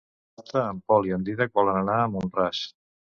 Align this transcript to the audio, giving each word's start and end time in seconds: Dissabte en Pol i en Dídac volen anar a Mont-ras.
Dissabte 0.37 0.61
en 0.69 0.79
Pol 0.91 1.09
i 1.09 1.13
en 1.17 1.27
Dídac 1.27 1.53
volen 1.59 1.77
anar 1.83 1.99
a 1.99 2.09
Mont-ras. 2.15 2.63